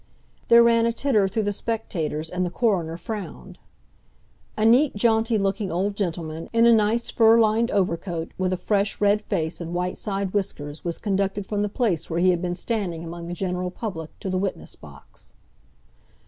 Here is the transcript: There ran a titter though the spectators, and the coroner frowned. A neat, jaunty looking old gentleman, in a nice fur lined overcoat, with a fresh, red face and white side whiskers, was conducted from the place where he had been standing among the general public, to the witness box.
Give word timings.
There 0.47 0.63
ran 0.63 0.87
a 0.87 0.91
titter 0.91 1.29
though 1.29 1.43
the 1.43 1.51
spectators, 1.51 2.31
and 2.31 2.43
the 2.43 2.49
coroner 2.49 2.97
frowned. 2.97 3.59
A 4.57 4.65
neat, 4.65 4.95
jaunty 4.95 5.37
looking 5.37 5.71
old 5.71 5.95
gentleman, 5.95 6.49
in 6.53 6.65
a 6.65 6.71
nice 6.73 7.11
fur 7.11 7.39
lined 7.39 7.69
overcoat, 7.69 8.31
with 8.35 8.51
a 8.51 8.57
fresh, 8.57 8.99
red 8.99 9.21
face 9.21 9.61
and 9.61 9.75
white 9.75 9.97
side 9.97 10.33
whiskers, 10.33 10.83
was 10.83 10.97
conducted 10.97 11.45
from 11.45 11.61
the 11.61 11.69
place 11.69 12.09
where 12.09 12.19
he 12.19 12.31
had 12.31 12.41
been 12.41 12.55
standing 12.55 13.03
among 13.03 13.27
the 13.27 13.33
general 13.35 13.69
public, 13.69 14.09
to 14.21 14.31
the 14.31 14.39
witness 14.39 14.75
box. 14.75 15.33